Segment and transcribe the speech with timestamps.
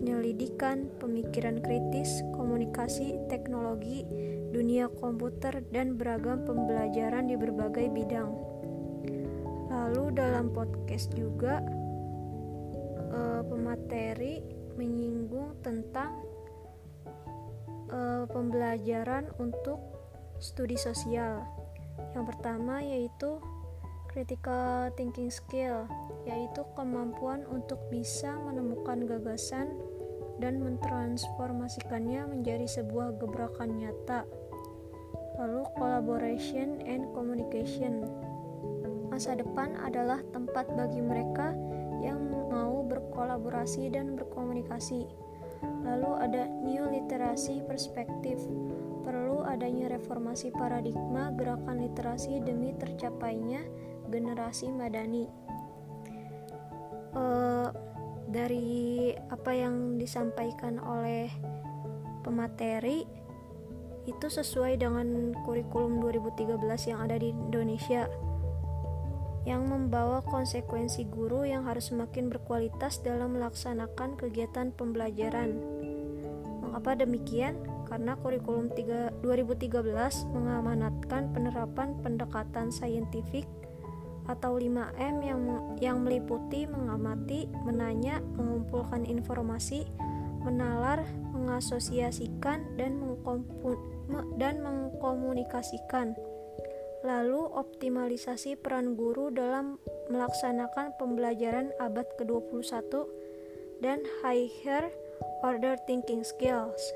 [0.02, 4.02] penyelidikan, pemikiran kritis, komunikasi, teknologi,
[4.49, 8.34] dunia komputer, dan beragam pembelajaran di berbagai bidang.
[9.70, 11.62] Lalu dalam podcast juga
[13.13, 14.41] uh, pemateri
[14.74, 16.18] menyinggung tentang
[17.94, 19.77] uh, pembelajaran untuk
[20.41, 21.46] studi sosial.
[22.18, 23.38] Yang pertama yaitu
[24.12, 25.87] critical thinking skill,
[26.27, 29.71] yaitu kemampuan untuk bisa menemukan gagasan
[30.43, 34.27] dan mentransformasikannya menjadi sebuah gebrakan nyata.
[35.39, 38.04] Lalu collaboration and communication.
[39.07, 41.55] Masa depan adalah tempat bagi mereka
[42.04, 42.20] yang
[42.51, 45.07] mau berkolaborasi dan berkomunikasi.
[45.85, 48.41] Lalu ada new literasi perspektif.
[49.01, 53.62] Perlu adanya reformasi paradigma gerakan literasi demi tercapainya
[54.12, 55.26] generasi madani.
[57.12, 57.71] Uh,
[58.31, 61.27] dari apa yang disampaikan oleh
[62.23, 63.04] pemateri
[64.09, 66.57] itu sesuai dengan kurikulum 2013
[66.89, 68.07] yang ada di Indonesia
[69.41, 75.57] yang membawa konsekuensi guru yang harus semakin berkualitas dalam melaksanakan kegiatan pembelajaran.
[76.61, 77.57] Mengapa demikian?
[77.89, 83.44] Karena kurikulum 3, 2013 mengamanatkan penerapan pendekatan saintifik
[84.29, 85.41] atau 5M yang
[85.81, 89.87] yang meliputi mengamati, menanya, mengumpulkan informasi,
[90.41, 92.97] menalar, mengasosiasikan dan
[94.37, 96.13] dan mengkomunikasikan.
[97.01, 99.81] Lalu optimalisasi peran guru dalam
[100.13, 102.93] melaksanakan pembelajaran abad ke-21
[103.81, 104.93] dan higher
[105.41, 106.93] order thinking skills.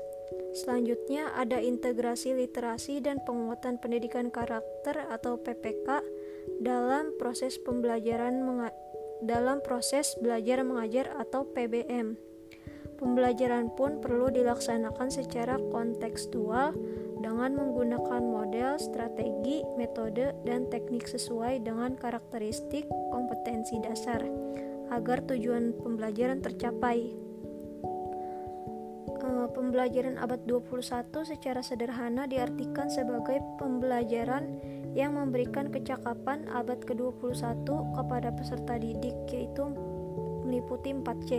[0.54, 6.00] Selanjutnya ada integrasi literasi dan penguatan pendidikan karakter atau PPK
[6.60, 8.42] dalam proses pembelajaran
[9.24, 12.16] dalam proses belajar mengajar atau PBM.
[12.96, 16.72] Pembelajaran pun perlu dilaksanakan secara kontekstual
[17.20, 24.24] dengan menggunakan model, strategi, metode, dan teknik sesuai dengan karakteristik kompetensi dasar
[24.88, 27.25] agar tujuan pembelajaran tercapai.
[29.26, 34.62] E, pembelajaran abad 21 secara sederhana diartikan sebagai pembelajaran
[34.94, 39.66] yang memberikan kecakapan abad ke-21 kepada peserta didik yaitu
[40.46, 41.30] meliputi 4C.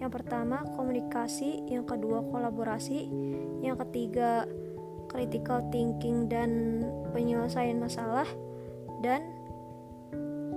[0.00, 3.12] Yang pertama komunikasi, yang kedua kolaborasi,
[3.60, 4.48] yang ketiga
[5.12, 6.80] critical thinking dan
[7.12, 8.28] penyelesaian masalah
[9.04, 9.20] dan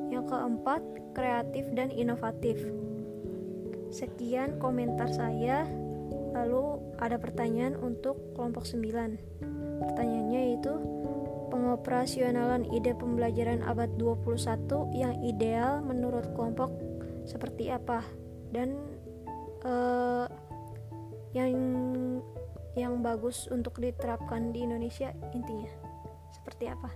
[0.07, 0.79] yang keempat
[1.11, 2.63] kreatif dan inovatif.
[3.91, 5.67] Sekian komentar saya.
[6.31, 8.83] Lalu ada pertanyaan untuk kelompok 9.
[9.81, 10.73] Pertanyaannya yaitu
[11.51, 16.71] pengoperasionalan ide pembelajaran abad 21 yang ideal menurut kelompok
[17.27, 18.07] seperti apa?
[18.51, 18.79] Dan
[19.67, 20.27] uh,
[21.35, 21.51] yang
[22.71, 25.71] yang bagus untuk diterapkan di Indonesia intinya
[26.31, 26.91] seperti apa?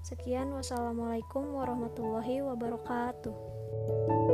[0.00, 0.56] Sekian.
[0.56, 4.29] Wassalamualaikum warahmatullahi wabarakatuh